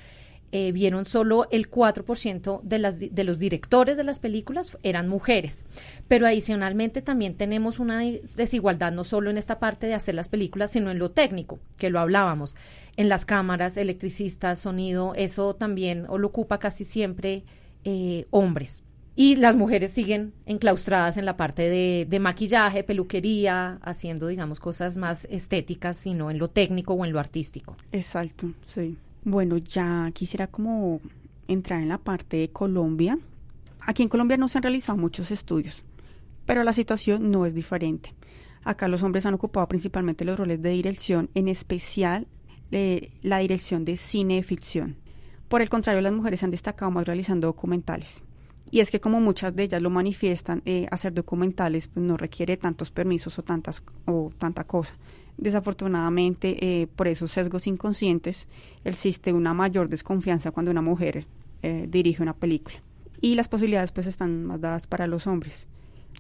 eh, 0.51 0.73
vieron 0.73 1.05
solo 1.05 1.47
el 1.51 1.71
4% 1.71 2.63
de, 2.63 2.79
las, 2.79 2.99
de 2.99 3.25
los 3.25 3.39
directores 3.39 3.99
de 3.99 4.05
las 4.05 4.19
películas 4.19 4.79
eran 4.83 5.07
mujeres. 5.07 5.67
Pero 6.09 6.27
adicionalmente 6.27 7.03
también 7.03 7.35
tenemos 7.35 7.79
una 7.79 8.01
desigualdad 8.01 8.91
no 8.93 9.05
solo 9.05 9.29
en 9.29 9.37
esta 9.37 9.59
parte 9.59 9.87
de 9.87 9.95
hacer 9.95 10.15
las 10.15 10.31
películas, 10.31 10.73
sino 10.73 10.91
en 10.91 10.99
lo 10.99 11.11
técnico, 11.11 11.59
que 11.77 11.91
lo 11.91 12.01
hablábamos, 12.01 12.57
en 12.97 13.11
las 13.11 13.27
cámaras, 13.27 13.77
electricistas, 13.77 14.59
sonido, 14.59 15.13
eso 15.15 15.55
también 15.55 16.07
lo 16.09 16.27
ocupa 16.27 16.59
casi 16.59 16.85
siempre 16.85 17.45
eh, 17.85 18.25
hombres. 18.31 18.85
Y 19.21 19.35
las 19.35 19.57
mujeres 19.57 19.91
siguen 19.91 20.33
enclaustradas 20.47 21.17
en 21.17 21.25
la 21.25 21.37
parte 21.37 21.69
de, 21.69 22.21
maquillaje, 22.21 22.85
peluquería, 22.85 23.81
haciendo, 23.83 24.29
digamos, 24.29 24.61
cosas 24.61 24.97
más 24.97 25.27
estéticas, 25.29 25.97
sino 25.97 26.31
en 26.31 26.39
lo 26.39 26.51
técnico 26.51 26.95
o 26.95 27.05
en 27.05 27.13
lo 27.13 27.19
artístico. 27.19 27.77
Exacto, 27.91 28.53
sí. 28.63 28.97
Bueno, 29.25 29.57
ya 29.57 30.09
quisiera 30.15 30.47
como 30.47 31.01
entrar 31.49 31.83
en 31.83 31.89
la 31.89 31.99
parte 31.99 32.37
de 32.37 32.51
Colombia. 32.51 33.19
Aquí 33.81 34.05
en 34.05 34.09
Colombia 34.09 34.37
no 34.37 34.47
se 34.47 34.59
han 34.59 34.63
realizado 34.63 34.97
muchos 34.97 35.33
estudios, 35.33 35.83
pero 36.47 36.63
la 36.63 36.73
situación 36.73 37.33
no 37.33 37.45
es 37.45 37.55
diferente. 37.55 38.15
Acá 38.63 38.87
los 38.87 39.03
hombres 39.03 39.27
han 39.27 39.35
ocupado 39.35 39.67
principalmente 39.67 40.25
los 40.25 40.39
roles 40.39 40.63
de 40.63 40.71
dirección, 40.71 41.29
en 41.35 41.49
especial 41.49 42.29
eh, 42.71 43.11
la 43.23 43.39
dirección 43.39 43.85
de 43.85 43.97
cine 43.97 44.45
ficción. 44.45 44.97
Por 45.49 45.61
el 45.61 45.71
contrario, 45.71 46.03
las 46.03 46.13
mujeres 46.13 46.45
han 46.45 46.53
destacado 46.53 46.93
más 46.93 47.05
realizando 47.05 47.49
documentales. 47.49 48.23
Y 48.71 48.81
es 48.81 48.91
que 48.91 49.01
como 49.01 49.21
muchas 49.21 49.55
de 49.55 49.65
ellas 49.65 49.83
lo 49.83 49.91
manifiestan, 49.91 50.63
eh, 50.65 50.87
hacer 50.91 51.15
documentales 51.15 51.89
pues, 51.89 52.05
no 52.05 52.17
requiere 52.17 52.57
tantos 52.57 52.91
permisos 52.91 53.39
o, 53.39 53.43
tantas, 53.43 53.83
o 54.07 54.31
tanta 54.39 54.65
cosa. 54.65 54.95
Desafortunadamente, 55.37 56.57
eh, 56.61 56.87
por 56.89 57.09
esos 57.09 57.31
sesgos 57.31 57.67
inconscientes, 57.67 58.49
existe 58.85 59.33
una 59.33 59.55
mayor 59.55 59.89
desconfianza 59.89 60.51
cuando 60.51 60.71
una 60.71 60.83
mujer 60.83 61.27
eh, 61.63 61.87
dirige 61.89 62.23
una 62.23 62.35
película. 62.35 62.83
Y 63.21 63.35
las 63.35 63.49
posibilidades 63.49 63.93
pues 63.93 64.07
están 64.07 64.45
más 64.45 64.61
dadas 64.61 64.87
para 64.87 65.07
los 65.07 65.27
hombres. 65.27 65.67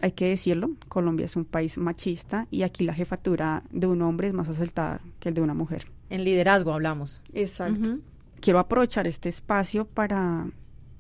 Hay 0.00 0.12
que 0.12 0.28
decirlo, 0.28 0.70
Colombia 0.88 1.26
es 1.26 1.34
un 1.34 1.44
país 1.44 1.78
machista 1.78 2.46
y 2.50 2.62
aquí 2.62 2.84
la 2.84 2.94
jefatura 2.94 3.64
de 3.70 3.86
un 3.86 4.02
hombre 4.02 4.28
es 4.28 4.34
más 4.34 4.48
acertada 4.48 5.00
que 5.18 5.30
el 5.30 5.34
de 5.34 5.40
una 5.40 5.54
mujer. 5.54 5.90
En 6.10 6.24
liderazgo 6.24 6.72
hablamos. 6.72 7.20
Exacto. 7.32 7.98
Quiero 8.40 8.60
aprovechar 8.60 9.08
este 9.08 9.28
espacio 9.28 9.84
para 9.84 10.46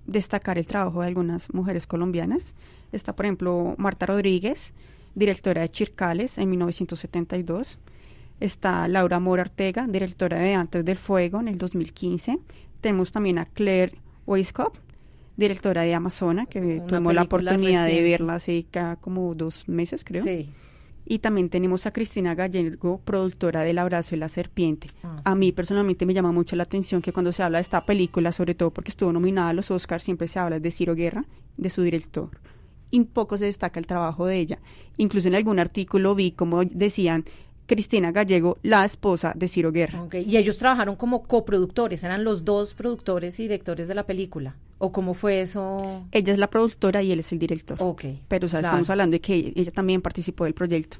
destacar 0.08 0.58
el 0.58 0.66
trabajo 0.66 1.02
de 1.02 1.06
algunas 1.06 1.54
mujeres 1.54 1.86
colombianas. 1.86 2.54
Está, 2.90 3.14
por 3.14 3.26
ejemplo, 3.26 3.74
Marta 3.78 4.06
Rodríguez, 4.06 4.72
directora 5.14 5.62
de 5.62 5.70
Chircales 5.70 6.38
en 6.38 6.50
1972. 6.50 7.78
Está 8.40 8.88
Laura 8.88 9.20
Mora 9.20 9.42
Ortega, 9.42 9.86
directora 9.86 10.38
de 10.38 10.54
Antes 10.54 10.84
del 10.84 10.96
Fuego 10.96 11.40
en 11.40 11.48
el 11.48 11.58
2015. 11.58 12.38
Tenemos 12.80 13.12
también 13.12 13.38
a 13.38 13.44
Claire 13.44 13.98
Weiskop, 14.26 14.76
directora 15.36 15.82
de 15.82 15.94
Amazona, 15.94 16.46
que 16.46 16.82
tuvimos 16.88 17.14
la 17.14 17.22
oportunidad 17.22 17.86
de 17.86 18.02
verla 18.02 18.34
hace 18.34 18.66
como 19.00 19.34
dos 19.34 19.68
meses, 19.68 20.04
creo. 20.04 20.24
Sí. 20.24 20.50
Y 21.10 21.20
también 21.20 21.48
tenemos 21.48 21.86
a 21.86 21.90
Cristina 21.90 22.34
Gallego, 22.34 23.00
productora 23.02 23.62
del 23.62 23.78
Abrazo 23.78 24.10
de 24.10 24.18
la 24.18 24.28
Serpiente. 24.28 24.90
Ah, 25.02 25.22
a 25.24 25.34
mí 25.34 25.52
personalmente 25.52 26.04
me 26.04 26.12
llama 26.12 26.32
mucho 26.32 26.54
la 26.54 26.64
atención 26.64 27.00
que 27.00 27.14
cuando 27.14 27.32
se 27.32 27.42
habla 27.42 27.56
de 27.56 27.62
esta 27.62 27.86
película, 27.86 28.30
sobre 28.30 28.54
todo 28.54 28.70
porque 28.70 28.90
estuvo 28.90 29.10
nominada 29.10 29.48
a 29.48 29.52
los 29.54 29.70
Oscars, 29.70 30.04
siempre 30.04 30.26
se 30.26 30.38
habla 30.38 30.60
de 30.60 30.70
Ciro 30.70 30.94
Guerra, 30.94 31.24
de 31.56 31.70
su 31.70 31.80
director. 31.80 32.28
Y 32.90 33.00
poco 33.04 33.38
se 33.38 33.46
destaca 33.46 33.80
el 33.80 33.86
trabajo 33.86 34.26
de 34.26 34.36
ella. 34.36 34.58
Incluso 34.98 35.28
en 35.28 35.34
algún 35.34 35.58
artículo 35.58 36.14
vi 36.14 36.32
como 36.32 36.62
decían, 36.62 37.24
Cristina 37.64 38.12
Gallego, 38.12 38.58
la 38.62 38.84
esposa 38.84 39.32
de 39.34 39.48
Ciro 39.48 39.72
Guerra. 39.72 40.06
Y 40.12 40.36
ellos 40.36 40.58
trabajaron 40.58 40.96
como 40.96 41.22
coproductores, 41.22 42.04
eran 42.04 42.22
los 42.22 42.44
dos 42.44 42.74
productores 42.74 43.40
y 43.40 43.44
directores 43.44 43.88
de 43.88 43.94
la 43.94 44.04
película. 44.04 44.56
¿O 44.78 44.92
cómo 44.92 45.14
fue 45.14 45.40
eso? 45.40 46.06
Ella 46.12 46.32
es 46.32 46.38
la 46.38 46.48
productora 46.48 47.02
y 47.02 47.10
él 47.10 47.18
es 47.18 47.32
el 47.32 47.38
director. 47.38 47.76
Ok. 47.80 48.04
Pero 48.28 48.46
o 48.46 48.48
sea, 48.48 48.60
estamos 48.60 48.88
hablando 48.90 49.14
de 49.14 49.20
que 49.20 49.52
ella 49.56 49.72
también 49.72 50.00
participó 50.00 50.44
del 50.44 50.54
proyecto. 50.54 50.98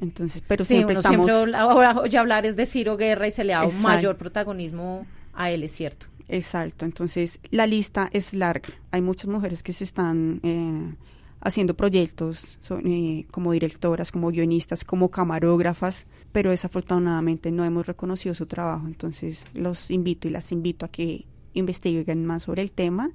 Entonces, 0.00 0.42
pero 0.46 0.64
siempre 0.64 0.96
estamos... 0.96 1.30
Siempre, 1.30 1.56
ahora 1.56 2.06
ya 2.08 2.20
hablar 2.20 2.44
es 2.44 2.56
de 2.56 2.66
Ciro 2.66 2.96
Guerra 2.96 3.28
y 3.28 3.30
se 3.30 3.44
le 3.44 3.52
da 3.52 3.64
un 3.64 3.82
mayor 3.82 4.16
protagonismo 4.16 5.06
a 5.32 5.50
él, 5.50 5.62
es 5.62 5.72
cierto. 5.72 6.06
Exacto, 6.28 6.84
entonces 6.84 7.38
la 7.50 7.66
lista 7.66 8.08
es 8.12 8.34
larga. 8.34 8.70
Hay 8.90 9.00
muchas 9.00 9.28
mujeres 9.28 9.62
que 9.62 9.72
se 9.72 9.84
están 9.84 10.40
eh, 10.42 10.94
haciendo 11.40 11.74
proyectos 11.74 12.58
eh, 12.84 13.26
como 13.30 13.52
directoras, 13.52 14.10
como 14.10 14.30
guionistas, 14.30 14.84
como 14.84 15.10
camarógrafas, 15.10 16.06
pero 16.32 16.50
desafortunadamente 16.50 17.52
no 17.52 17.64
hemos 17.64 17.86
reconocido 17.86 18.34
su 18.34 18.46
trabajo. 18.46 18.86
Entonces 18.86 19.44
los 19.54 19.90
invito 19.90 20.26
y 20.26 20.32
las 20.32 20.50
invito 20.50 20.84
a 20.84 20.88
que 20.88 21.24
investiguen 21.58 22.24
más 22.24 22.44
sobre 22.44 22.62
el 22.62 22.70
tema 22.70 23.10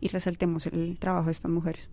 y 0.00 0.08
resaltemos 0.08 0.66
el 0.66 0.98
trabajo 0.98 1.26
de 1.26 1.32
estas 1.32 1.50
mujeres. 1.50 1.88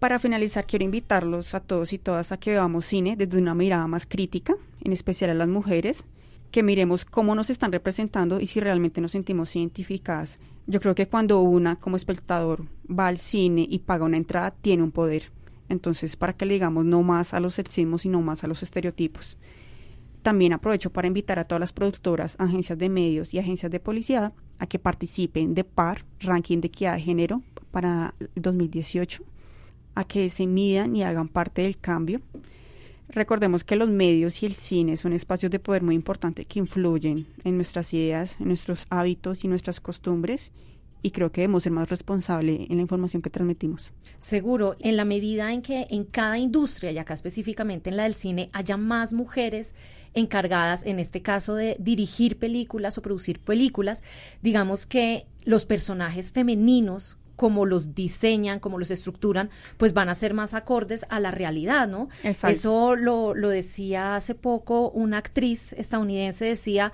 Para 0.00 0.18
finalizar, 0.18 0.66
quiero 0.66 0.84
invitarlos 0.84 1.54
a 1.54 1.60
todos 1.60 1.92
y 1.92 1.98
todas 1.98 2.32
a 2.32 2.36
que 2.36 2.50
veamos 2.50 2.84
cine 2.84 3.16
desde 3.16 3.38
una 3.38 3.54
mirada 3.54 3.86
más 3.86 4.06
crítica, 4.06 4.54
en 4.82 4.92
especial 4.92 5.30
a 5.30 5.34
las 5.34 5.48
mujeres, 5.48 6.04
que 6.50 6.62
miremos 6.62 7.04
cómo 7.04 7.34
nos 7.34 7.50
están 7.50 7.72
representando 7.72 8.40
y 8.40 8.46
si 8.46 8.60
realmente 8.60 9.00
nos 9.00 9.12
sentimos 9.12 9.56
identificadas. 9.56 10.38
Yo 10.66 10.80
creo 10.80 10.94
que 10.94 11.08
cuando 11.08 11.40
una 11.40 11.76
como 11.76 11.96
espectador 11.96 12.66
va 12.86 13.08
al 13.08 13.18
cine 13.18 13.66
y 13.68 13.80
paga 13.80 14.04
una 14.04 14.16
entrada, 14.16 14.50
tiene 14.50 14.82
un 14.82 14.90
poder. 14.90 15.32
Entonces, 15.68 16.16
para 16.16 16.34
que 16.34 16.46
le 16.46 16.54
digamos 16.54 16.84
no 16.84 17.02
más 17.02 17.34
a 17.34 17.40
los 17.40 17.54
sexismos 17.54 18.04
y 18.04 18.08
no 18.08 18.20
más 18.20 18.44
a 18.44 18.46
los 18.46 18.62
estereotipos. 18.62 19.36
También 20.24 20.54
aprovecho 20.54 20.88
para 20.88 21.06
invitar 21.06 21.38
a 21.38 21.44
todas 21.44 21.60
las 21.60 21.74
productoras, 21.74 22.36
agencias 22.38 22.78
de 22.78 22.88
medios 22.88 23.34
y 23.34 23.38
agencias 23.38 23.70
de 23.70 23.78
policía 23.78 24.32
a 24.58 24.66
que 24.66 24.78
participen 24.78 25.54
de 25.54 25.64
PAR, 25.64 26.06
Ranking 26.20 26.62
de 26.62 26.68
Equidad 26.68 26.94
de 26.94 27.02
Género, 27.02 27.42
para 27.70 28.14
el 28.18 28.30
2018, 28.36 29.22
a 29.94 30.04
que 30.04 30.30
se 30.30 30.46
midan 30.46 30.96
y 30.96 31.02
hagan 31.02 31.28
parte 31.28 31.60
del 31.60 31.76
cambio. 31.76 32.22
Recordemos 33.10 33.64
que 33.64 33.76
los 33.76 33.90
medios 33.90 34.42
y 34.42 34.46
el 34.46 34.54
cine 34.54 34.96
son 34.96 35.12
espacios 35.12 35.52
de 35.52 35.58
poder 35.58 35.82
muy 35.82 35.94
importantes 35.94 36.46
que 36.46 36.58
influyen 36.58 37.26
en 37.44 37.56
nuestras 37.56 37.92
ideas, 37.92 38.40
en 38.40 38.48
nuestros 38.48 38.86
hábitos 38.88 39.44
y 39.44 39.48
nuestras 39.48 39.78
costumbres 39.78 40.52
y 41.04 41.10
creo 41.10 41.30
que 41.30 41.42
debemos 41.42 41.64
ser 41.64 41.72
más 41.72 41.90
responsables 41.90 42.62
en 42.70 42.76
la 42.76 42.82
información 42.82 43.20
que 43.20 43.28
transmitimos. 43.28 43.92
Seguro, 44.18 44.74
en 44.80 44.96
la 44.96 45.04
medida 45.04 45.52
en 45.52 45.60
que 45.60 45.86
en 45.90 46.04
cada 46.04 46.38
industria, 46.38 46.92
y 46.92 46.98
acá 46.98 47.12
específicamente 47.12 47.90
en 47.90 47.98
la 47.98 48.04
del 48.04 48.14
cine, 48.14 48.48
haya 48.54 48.78
más 48.78 49.12
mujeres 49.12 49.74
encargadas, 50.14 50.86
en 50.86 50.98
este 50.98 51.20
caso, 51.20 51.56
de 51.56 51.76
dirigir 51.78 52.38
películas 52.38 52.96
o 52.96 53.02
producir 53.02 53.38
películas, 53.38 54.02
digamos 54.40 54.86
que 54.86 55.26
los 55.44 55.66
personajes 55.66 56.32
femeninos 56.32 57.18
como 57.36 57.66
los 57.66 57.94
diseñan, 57.94 58.60
como 58.60 58.78
los 58.78 58.90
estructuran, 58.90 59.50
pues 59.76 59.92
van 59.92 60.08
a 60.08 60.14
ser 60.14 60.32
más 60.32 60.54
acordes 60.54 61.04
a 61.10 61.20
la 61.20 61.32
realidad, 61.32 61.86
¿no? 61.88 62.08
Eso 62.22 62.94
lo, 62.94 63.34
lo 63.34 63.48
decía 63.50 64.16
hace 64.16 64.36
poco 64.36 64.88
una 64.90 65.18
actriz 65.18 65.72
estadounidense, 65.74 66.44
decía, 66.44 66.92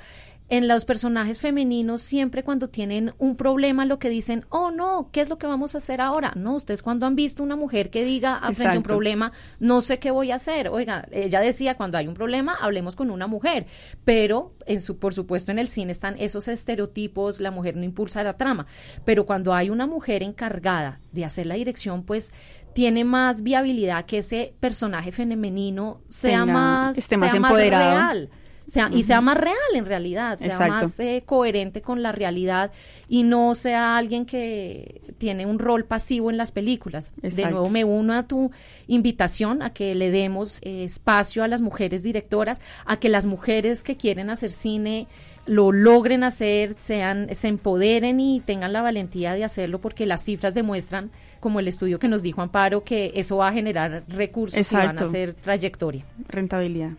en 0.51 0.67
los 0.67 0.85
personajes 0.85 1.39
femeninos 1.39 2.03
siempre 2.03 2.43
cuando 2.43 2.69
tienen 2.69 3.15
un 3.19 3.37
problema 3.37 3.85
lo 3.85 4.01
que 4.01 4.11
dicen, 4.11 4.45
oh 4.49 4.73
no, 4.73 5.09
¿qué 5.13 5.21
es 5.21 5.29
lo 5.29 5.39
que 5.39 5.47
vamos 5.47 5.77
a 5.77 5.79
hacer 5.79 6.01
ahora? 6.01 6.33
No, 6.35 6.57
ustedes 6.57 6.83
cuando 6.83 7.07
han 7.07 7.15
visto 7.15 7.45
una 7.45 7.55
mujer 7.55 7.89
que 7.89 8.05
diga 8.05 8.35
ah, 8.35 8.53
frente 8.53 8.75
a 8.75 8.79
un 8.79 8.83
problema, 8.83 9.31
no 9.61 9.81
sé 9.81 10.01
qué 10.01 10.11
voy 10.11 10.33
a 10.33 10.35
hacer. 10.35 10.69
Oiga, 10.69 11.07
ella 11.13 11.41
decía, 11.41 11.77
cuando 11.77 11.99
hay 11.99 12.09
un 12.09 12.15
problema, 12.15 12.57
hablemos 12.61 12.97
con 12.97 13.13
una 13.13 13.29
mujer, 13.29 13.67
pero 14.05 14.57
en 14.67 14.83
su, 14.83 14.99
por 14.99 15.15
supuesto 15.15 15.53
en 15.53 15.61
el 15.61 15.69
cine 15.69 15.93
están 15.93 16.17
esos 16.19 16.49
estereotipos, 16.49 17.39
la 17.39 17.53
mujer 17.53 17.77
no 17.77 17.85
impulsa 17.85 18.25
la 18.25 18.37
trama, 18.37 18.67
pero 19.05 19.27
cuando 19.27 19.55
hay 19.55 19.71
una 19.71 19.87
mujer 19.87 20.25
encargada 20.25 21.01
de 21.13 21.25
hacer 21.25 21.47
la 21.47 21.55
dirección, 21.55 22.03
pues 22.03 22.33
tiene 22.75 23.05
más 23.05 23.43
viabilidad 23.43 24.05
que 24.05 24.19
ese 24.19 24.53
personaje 24.59 25.13
femenino 25.13 26.01
sea 26.09 26.45
más, 26.45 26.99
esté 26.99 27.17
más 27.17 27.35
empoderado. 27.35 27.93
real 27.93 28.31
sea, 28.71 28.91
y 28.93 29.03
sea 29.03 29.21
más 29.21 29.37
real 29.37 29.57
en 29.75 29.87
realidad, 29.87 30.39
sea 30.39 30.69
más 30.69 30.99
eh, 31.01 31.23
coherente 31.27 31.83
con 31.83 32.03
la 32.03 32.13
realidad 32.13 32.73
y 33.09 33.25
no 33.25 33.55
sea 33.55 33.97
alguien 33.97 34.27
que 34.27 35.03
tiene 35.19 35.47
un 35.47 35.59
rol 35.59 35.85
pasivo 35.85 36.31
en 36.31 36.37
las 36.37 36.53
películas. 36.53 37.13
De 37.21 37.51
nuevo 37.51 37.69
me 37.69 37.85
uno 37.85 38.15
a 38.15 38.23
tu 38.25 38.51
invitación 38.87 39.63
a 39.63 39.71
que 39.71 39.95
le 39.95 40.11
demos 40.11 40.61
eh, 40.63 40.85
espacio 40.85 41.43
a 41.43 41.49
las 41.49 41.61
mujeres 41.61 42.03
directoras, 42.03 42.61
a 42.87 42.99
que 42.99 43.09
las 43.09 43.27
mujeres 43.27 43.83
que 43.83 43.97
quieren 43.97 44.31
hacer 44.31 44.51
cine 44.51 45.09
lo 45.47 45.73
logren 45.73 46.23
hacer, 46.23 46.75
sean, 46.79 47.35
se 47.35 47.49
empoderen 47.49 48.21
y 48.21 48.41
tengan 48.41 48.73
la 48.73 48.83
valentía 48.83 49.35
de 49.35 49.43
hacerlo 49.43 49.81
porque 49.81 50.07
las 50.07 50.25
cifras 50.25 50.55
demuestran, 50.55 51.11
como 51.41 51.59
el 51.59 51.67
estudio 51.67 51.99
que 51.99 52.09
nos 52.09 52.23
dijo 52.23 52.43
Amparo, 52.43 52.85
que 52.85 53.13
eso 53.17 53.39
va 53.39 53.49
a 53.49 53.53
generar 53.53 54.05
recursos 54.09 54.71
y 54.71 54.75
van 54.77 54.99
a 54.99 55.03
hacer 55.03 55.35
trayectoria. 55.35 56.05
Rentabilidad. 56.29 56.93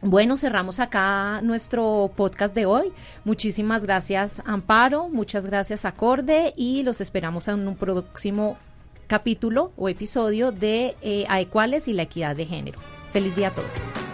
Bueno, 0.00 0.36
cerramos 0.36 0.78
acá 0.78 1.40
nuestro 1.42 2.10
podcast 2.14 2.54
de 2.54 2.66
hoy. 2.66 2.92
Muchísimas 3.24 3.84
gracias, 3.84 4.42
Amparo. 4.46 5.08
Muchas 5.08 5.44
gracias, 5.44 5.84
Acorde. 5.84 6.52
Y 6.56 6.84
los 6.84 7.00
esperamos 7.00 7.48
en 7.48 7.66
un 7.66 7.74
próximo 7.74 8.56
capítulo 9.08 9.72
o 9.76 9.88
episodio 9.88 10.52
de 10.52 10.96
eh, 11.02 11.24
Aecuales 11.28 11.88
y 11.88 11.94
la 11.94 12.02
equidad 12.02 12.36
de 12.36 12.46
género. 12.46 12.78
Feliz 13.10 13.34
día 13.34 13.48
a 13.48 13.54
todos. 13.54 14.07